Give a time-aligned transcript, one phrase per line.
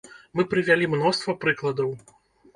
[0.37, 1.95] Мы прывялі мноства прыкладаў.